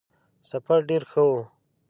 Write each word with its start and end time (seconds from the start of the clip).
سفر 0.49 0.79
ډېر 0.89 1.03
ښه 1.11 1.21
وو. 1.29 1.41